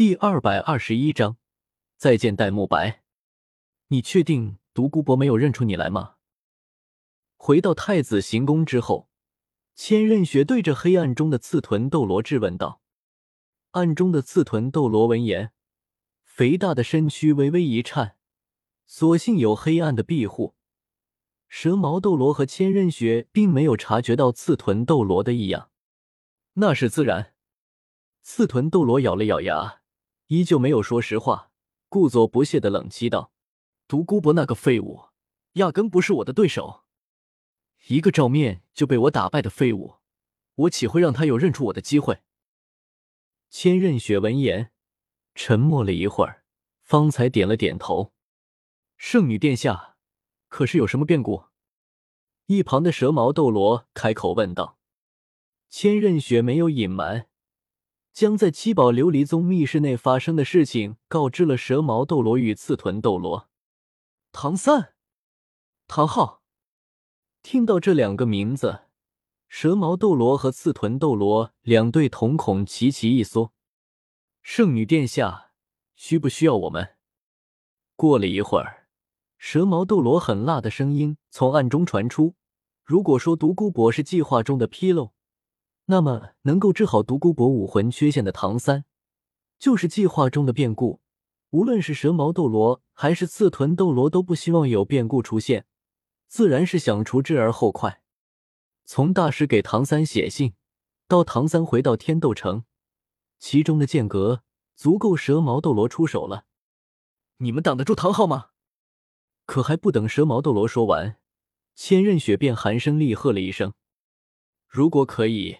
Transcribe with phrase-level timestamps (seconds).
[0.00, 1.36] 第二百二十一章，
[1.98, 3.02] 再见戴沐白。
[3.88, 6.14] 你确定独孤博没有认出你来吗？
[7.36, 9.10] 回到太子行宫之后，
[9.74, 12.80] 千仞雪对着黑暗中的刺豚斗罗质问道。
[13.72, 15.52] 暗中的刺豚斗罗闻言，
[16.24, 18.16] 肥大的身躯微微一颤，
[18.86, 20.54] 所幸有黑暗的庇护，
[21.46, 25.70] 蛇毛斗罗和千仞雪并没有察觉到刺豚斗罗的异样。
[26.54, 27.34] 那是自然。
[28.22, 29.79] 刺豚斗罗咬了咬牙。
[30.30, 31.50] 依旧没有说实话，
[31.88, 33.32] 故作不屑的冷讥道
[33.88, 35.06] ：“独孤博那个废物，
[35.54, 36.84] 压根不是我的对手。
[37.88, 39.96] 一个照面就被我打败的废物，
[40.54, 42.20] 我岂会让他有认出我的机会？”
[43.50, 44.70] 千仞雪闻言，
[45.34, 46.44] 沉默了一会儿，
[46.80, 48.12] 方才点了点头
[48.96, 49.96] ：“圣女殿下，
[50.46, 51.46] 可是有什么变故？”
[52.46, 54.78] 一旁的蛇毛斗罗开口问道。
[55.68, 57.29] 千仞雪没有隐瞒。
[58.12, 63.48] 将在七宝琉璃宗密室内发生的事情告知了蛇矛斗罗与刺豚斗罗。
[64.32, 64.94] 唐三、
[65.86, 66.42] 唐昊
[67.42, 68.82] 听到这两个名字，
[69.48, 73.52] 蛇矛斗罗和刺豚斗罗两队瞳孔齐齐一缩。
[74.42, 75.52] 圣女殿下，
[75.94, 76.96] 需不需要我们？
[77.96, 78.88] 过了一会儿，
[79.38, 82.34] 蛇矛斗罗狠辣的声音从暗中传出
[82.84, 85.12] ：“如果说独孤博是计划中的纰漏。”
[85.90, 88.84] 那么，能够治好独孤博武魂缺陷的唐三，
[89.58, 91.00] 就是计划中的变故。
[91.50, 95.66] 无论是蛇矛斗罗还是刺豚斗罗，都不希望有变故出现，
[96.28, 98.02] 自然是想除之而后快。
[98.84, 100.54] 从大师给唐三写信，
[101.08, 102.62] 到唐三回到天斗城，
[103.40, 104.44] 其中的间隔
[104.76, 106.44] 足够蛇矛斗罗出手了。
[107.38, 108.50] 你们挡得住唐昊吗？
[109.44, 111.18] 可还不等蛇矛斗罗说完，
[111.74, 113.72] 千仞雪便寒声厉喝了一声
[114.68, 115.58] ：“如果可以。”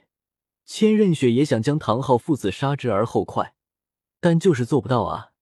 [0.72, 3.56] 千仞雪也想将唐昊父子杀之而后快，
[4.20, 5.32] 但就是做不到啊！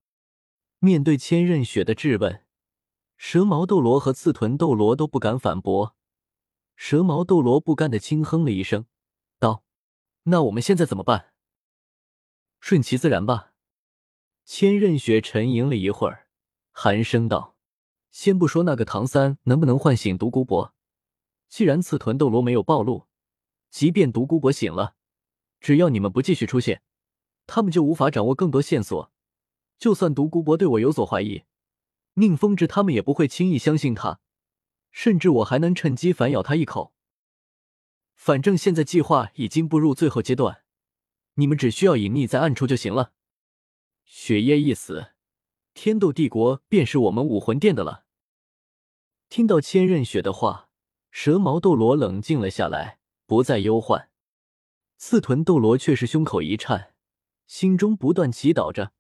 [0.79, 2.47] 面对千仞雪的质问，
[3.19, 5.95] 蛇毛斗罗和刺豚斗罗都不敢反驳。
[6.77, 8.87] 蛇毛斗罗不甘的轻哼了一声，
[9.39, 9.63] 道
[10.25, 11.35] ：“那我们现在怎么办？
[12.59, 13.53] 顺其自然吧。”
[14.47, 16.29] 千仞雪沉吟了一会儿，
[16.73, 17.55] 寒声道
[18.11, 20.73] ：“先不说那个唐三能不能唤醒独孤博，
[21.51, 23.07] 既然刺豚斗罗没有暴露，
[23.69, 24.95] 即便独孤博醒了。”
[25.61, 26.83] 只要你们不继续出现，
[27.47, 29.13] 他们就无法掌握更多线索。
[29.79, 31.45] 就算独孤博对我有所怀疑，
[32.15, 34.21] 宁风致他们也不会轻易相信他。
[34.91, 36.93] 甚至我还能趁机反咬他一口。
[38.15, 40.65] 反正现在计划已经步入最后阶段，
[41.35, 43.13] 你们只需要隐匿在暗处就行了。
[44.05, 45.13] 雪夜一死，
[45.75, 48.07] 天斗帝国便是我们武魂殿的了。
[49.29, 50.71] 听到千仞雪的话，
[51.11, 54.11] 蛇毛斗罗冷静了下来，不再忧患。
[55.01, 56.93] 刺豚斗罗却是胸口一颤，
[57.47, 58.93] 心中不断祈祷着：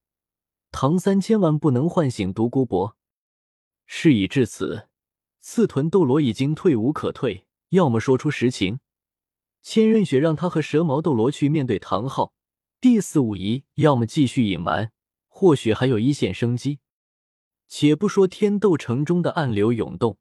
[0.70, 2.96] 唐三千万不能唤醒独孤博。
[3.84, 4.88] 事已至此，
[5.40, 8.78] 刺豚斗罗已经退无可退，要么说出实情，
[9.60, 12.32] 千仞雪让他和蛇矛斗罗去面对唐昊，
[12.80, 14.92] 第四武仪；要么继续隐瞒，
[15.26, 16.78] 或许还有一线生机。
[17.66, 20.16] 且不说天斗城中的暗流涌动，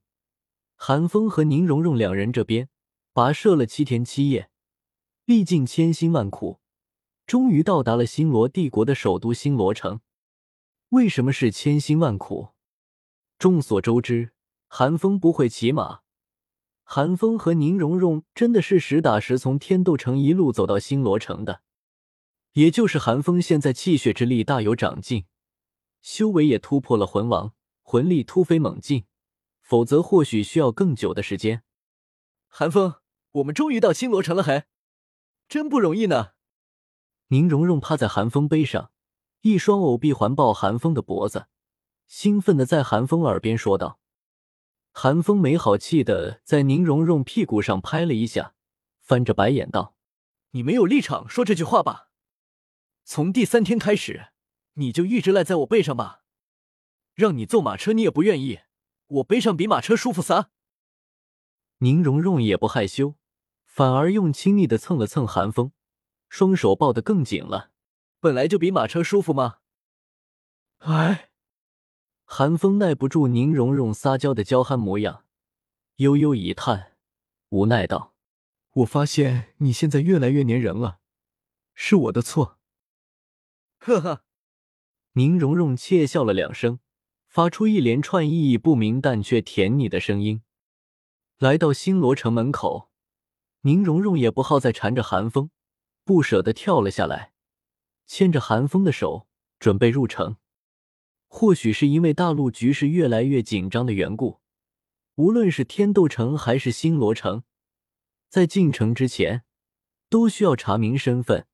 [0.76, 2.68] 韩风和宁荣荣两人这边
[3.14, 4.50] 跋涉了七天七夜。
[5.28, 6.62] 历尽千辛万苦，
[7.26, 10.00] 终于到达了星罗帝国的首都星罗城。
[10.92, 12.52] 为什么是千辛万苦？
[13.38, 14.32] 众所周知，
[14.70, 16.00] 韩风不会骑马。
[16.86, 21.62] 韩风和宁荣荣真的是实打实从天斗城一路走到星罗城的。
[22.54, 25.26] 也就是韩风现在气血之力大有长进，
[26.02, 27.52] 修为也突破了魂王，
[27.82, 29.04] 魂力突飞猛进。
[29.60, 31.64] 否则或许需要更久的时间。
[32.48, 33.02] 韩风，
[33.34, 34.68] 我们终于到星罗城了，还。
[35.48, 36.32] 真不容易呢。
[37.28, 38.92] 宁荣荣趴在寒风背上，
[39.42, 41.48] 一双藕臂环抱寒风的脖子，
[42.08, 44.00] 兴奋的在寒风耳边说道。
[44.92, 48.56] 寒风没好气的在宁荣荣屁股上拍了一下，
[49.00, 49.96] 翻着白眼道
[50.52, 52.10] ：“你没有立场说这句话吧？
[53.04, 54.30] 从第三天开始，
[54.74, 56.24] 你就一直赖在我背上吧？
[57.14, 58.62] 让你坐马车你也不愿意，
[59.08, 60.50] 我背上比马车舒服撒。”
[61.80, 63.16] 宁荣荣也不害羞。
[63.78, 65.72] 反而用亲昵的蹭了蹭寒风，
[66.30, 67.70] 双手抱得更紧了。
[68.20, 69.58] 本来就比马车舒服吗？
[70.80, 71.30] 哎，
[72.26, 75.26] 寒风耐不住宁荣荣撒娇的娇憨模样，
[75.98, 76.94] 悠悠一叹，
[77.50, 78.16] 无奈道
[78.82, 80.98] ：“我发现你现在越来越粘人了，
[81.76, 82.58] 是我的错。”
[83.78, 84.24] 呵呵，
[85.12, 86.80] 宁荣荣窃笑了两声，
[87.28, 90.42] 发出一连串意义不明但却甜腻的声音，
[91.38, 92.87] 来到星罗城门口。
[93.68, 95.50] 宁荣荣也不好再缠着韩风，
[96.06, 97.34] 不舍得跳了下来，
[98.06, 99.28] 牵着韩风的手，
[99.60, 100.38] 准备入城。
[101.28, 104.40] 或许是因为大陆局势越来越紧张的缘故，
[105.16, 107.44] 无论是天斗城还是星罗城，
[108.30, 109.44] 在进城之前
[110.10, 111.46] 都需要查明身份。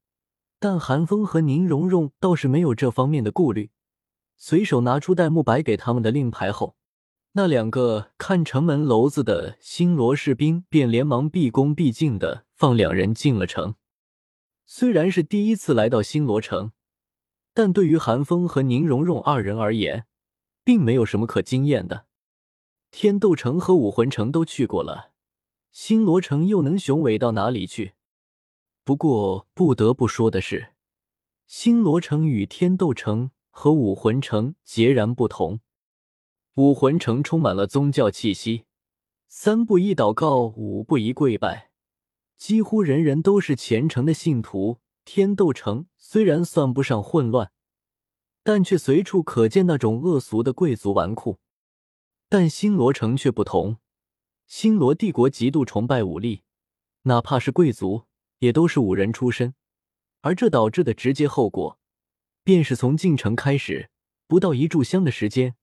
[0.59, 3.71] 但韩风和宁荣荣倒是没有这方面的顾虑，
[4.37, 6.77] 随手拿出戴沐白给他们的令牌后，
[7.33, 13.75] 那两个看城门楼子的星罗士兵便连忙毕恭毕敬的放两人进了城。
[14.65, 16.71] 虽然是第一次来到星罗城。
[17.55, 20.07] 但对于韩风和宁荣荣二人而言，
[20.63, 22.07] 并没有什么可惊艳的。
[22.89, 25.11] 天斗城和武魂城都去过了，
[25.71, 27.93] 星罗城又能雄伟到哪里去？
[28.83, 30.69] 不过不得不说的是，
[31.45, 35.59] 星罗城与天斗城和武魂城截然不同。
[36.55, 38.65] 武魂城充满了宗教气息，
[39.27, 41.71] 三步一祷告，五步一跪拜，
[42.37, 44.79] 几乎人人都是虔诚的信徒。
[45.03, 47.51] 天斗城虽然算不上混乱，
[48.43, 51.37] 但却随处可见那种恶俗的贵族纨绔。
[52.29, 53.77] 但星罗城却不同，
[54.45, 56.43] 星罗帝国极度崇拜武力，
[57.01, 58.03] 哪怕是贵族
[58.39, 59.55] 也都是武人出身。
[60.21, 61.79] 而这导致的直接后果，
[62.43, 63.89] 便是从进城开始
[64.27, 65.55] 不到一炷香的时间，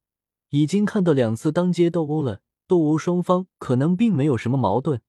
[0.50, 2.42] 已经看到两次当街斗殴了。
[2.66, 5.00] 斗殴双方可能并没有什么矛盾，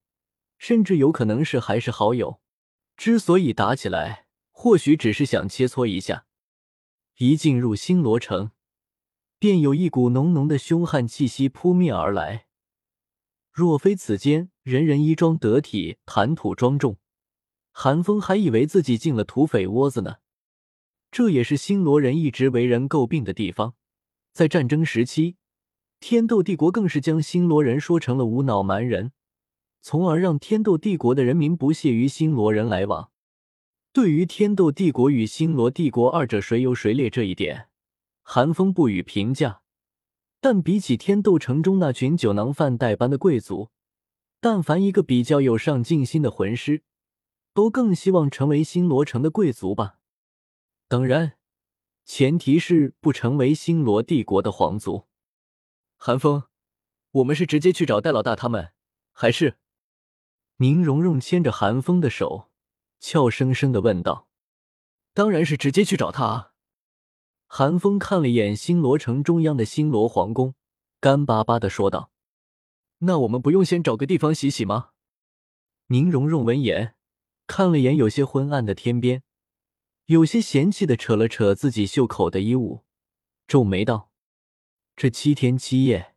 [0.57, 2.41] 甚至有可能是还是好友。
[2.97, 6.25] 之所以打起来，或许只是想切磋一下。
[7.17, 8.49] 一进入星罗城，
[9.37, 12.47] 便有一股浓浓的凶悍气息扑面而来。
[13.51, 16.97] 若非此间人人衣装得体、谈吐庄重，
[17.71, 20.15] 韩风还以为自己进了土匪窝子呢。
[21.11, 23.75] 这也是星罗人一直为人诟病的地方。
[24.33, 25.35] 在战争时期，
[25.99, 29.11] 天斗帝国更是将星罗人说成了无脑蛮人。
[29.81, 33.09] 从而让天斗帝国的人民不屑于星罗人来往。
[33.91, 37.67] 对于天斗帝国与星罗帝国二者谁优谁劣这一点，
[38.21, 39.63] 韩风不予评价。
[40.39, 43.69] 但比起天斗城中那群酒囊饭袋般的贵族，
[44.39, 46.83] 但凡一个比较有上进心的魂师，
[47.53, 49.97] 都更希望成为星罗城的贵族吧。
[50.87, 51.33] 当然，
[52.13, 55.07] 前提是不成为星罗帝国的皇族。
[55.95, 56.43] 韩风，
[57.11, 58.73] 我们是直接去找戴老大他们，
[59.13, 59.57] 还是？
[60.57, 62.49] 宁荣荣牵着韩风的手，
[62.99, 64.27] 俏生生的问道
[65.15, 66.51] ：“当然是直接去找他啊！”
[67.47, 70.55] 韩风看了眼星罗城中央的星罗皇宫，
[70.99, 72.11] 干巴巴的说道
[72.99, 74.89] ：“那我们不用先找个地方洗洗吗？”
[75.87, 76.93] 宁荣荣闻言，
[77.47, 79.23] 看了眼有些昏暗的天边，
[80.11, 82.83] 有些嫌弃的扯了扯自己袖口的衣物，
[83.47, 84.11] 皱眉道
[84.97, 86.15] ：“这七天七夜，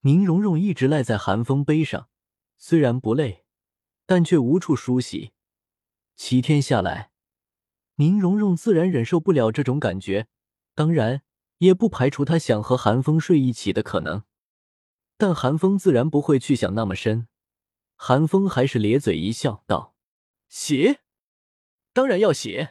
[0.00, 2.10] 宁荣荣一直赖在寒风背上，
[2.58, 3.46] 虽然不累。”
[4.04, 5.32] 但却无处梳洗，
[6.14, 7.10] 七天下来，
[7.94, 10.28] 宁荣荣自然忍受不了这种感觉，
[10.74, 11.22] 当然
[11.58, 14.24] 也不排除他想和寒风睡一起的可能，
[15.16, 17.28] 但寒风自然不会去想那么深。
[17.96, 19.96] 寒风还是咧嘴一笑，道
[20.50, 20.98] ：“洗，
[21.94, 22.68] 当然要洗，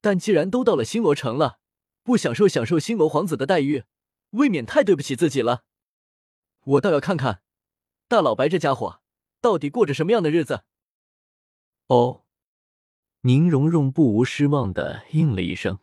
[0.00, 1.58] 但既然都到了星罗城了，
[2.02, 3.84] 不享受享受星罗皇子的待遇，
[4.30, 5.64] 未免太对不起自己了。
[6.64, 7.42] 我倒要看看
[8.08, 8.98] 大老白这家伙。”
[9.42, 10.64] 到底过着什么样的日子？
[11.86, 12.24] 哦，
[13.22, 15.78] 宁荣荣不无失望的应了一声。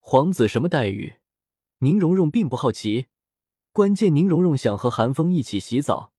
[0.00, 1.14] 皇子什么待遇？
[1.78, 3.06] 宁荣荣并不好奇，
[3.72, 6.12] 关键宁荣荣想和韩风一起洗澡，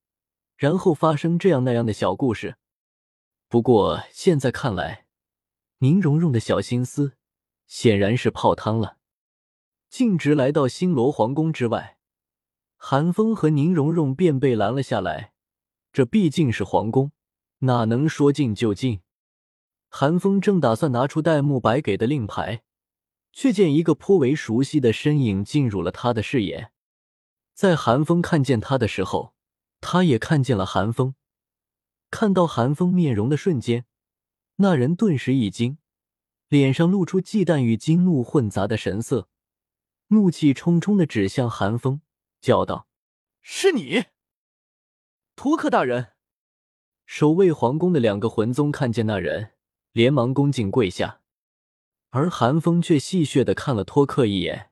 [0.58, 2.56] 然后发生这样那样的小故事。
[3.48, 5.06] 不过现在看来，
[5.82, 7.14] 宁荣荣的小心思
[7.66, 8.98] 显然是泡汤了。
[9.90, 11.98] 径直来到星罗皇宫之外，
[12.76, 15.34] 韩风和宁荣荣便被拦了下来。
[15.94, 17.14] 这毕竟是皇宫，
[17.60, 19.02] 哪能说进就进？
[19.88, 22.62] 韩风正打算拿出戴沐白给的令牌，
[23.32, 26.72] 却见一个颇为熟悉的身影进入了他的视野。
[27.54, 29.34] 在韩风看见他的时候，
[29.80, 31.16] 他也看见了韩风。
[32.12, 33.86] 看到韩风面容的瞬间，
[34.62, 35.78] 那人顿时一惊，
[36.50, 39.30] 脸上露出忌惮与惊怒混杂的神色，
[40.08, 42.02] 怒气冲冲的指向韩风，
[42.42, 42.90] 叫道
[43.42, 44.08] ：“是你！”
[45.38, 46.14] 托克大人，
[47.06, 49.54] 守卫皇宫的两个魂宗看见那人，
[49.94, 51.22] 连忙恭敬跪下，
[52.10, 54.72] 而韩风却戏谑的看了托克一眼，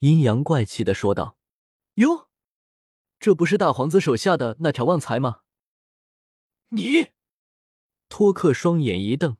[0.00, 1.36] 阴阳怪气的说道
[1.94, 2.28] ：“哟，
[3.20, 5.42] 这不是大皇子手下的那条旺财吗？”
[6.70, 7.10] 你，
[8.14, 9.38] 托克双眼一瞪，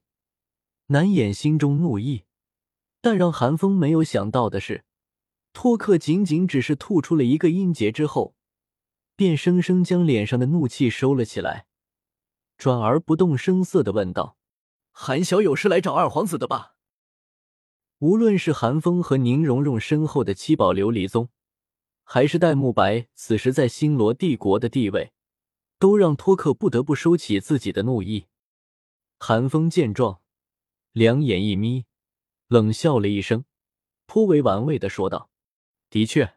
[0.86, 2.24] 难掩心中怒意，
[3.02, 4.86] 但让韩风没有想到的是，
[5.52, 8.34] 托克仅仅只是吐出了一个音节之后。
[9.14, 11.66] 便生生将脸上的怒气收了起来，
[12.56, 14.38] 转而不动声色的问道
[14.90, 16.76] ：“韩小友是来找二皇子的吧？”
[18.00, 21.28] 无论是韩风和宁荣荣身后的七宝琉璃宗，
[22.04, 25.12] 还是戴沐白此时在星罗帝国的地位，
[25.78, 28.28] 都让托克不得不收起自己的怒意。
[29.24, 30.20] 韩风见状，
[30.90, 31.86] 两眼一眯，
[32.48, 33.44] 冷笑了一声，
[34.04, 35.30] 颇为玩味的说道
[35.88, 36.34] ：“的确，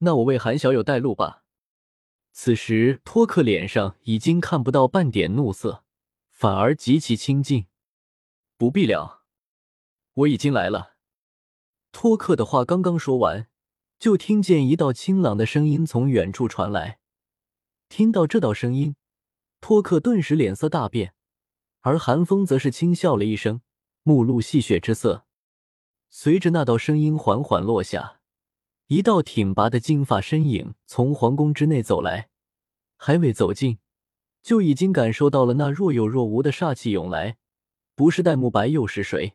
[0.00, 1.44] 那我为韩小友带路吧。”
[2.30, 5.82] 此时，托克脸上已经看不到半点怒色，
[6.28, 7.68] 反而极其清静。
[8.58, 9.22] 不必了，
[10.12, 10.96] 我已经来了。
[11.90, 13.48] 托克的话刚刚说完，
[13.98, 17.00] 就听见一道清朗的声音从远处传来。
[17.88, 18.94] 听到这道声音，
[19.62, 21.14] 托克顿时脸色大变，
[21.86, 23.60] 而韩风则是轻笑了一声，
[24.02, 25.24] 目露戏谑之色。
[26.10, 28.18] 随着那道声音缓缓落下。
[28.88, 32.28] 一道挺拔的金发身影从皇宫之内走来，
[32.96, 33.78] 还未走近，
[34.42, 37.36] 就已经感受到了那若有若无的煞气涌来。
[37.94, 39.34] 不是戴沐白又是谁？